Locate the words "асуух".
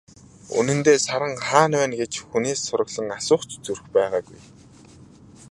3.17-3.41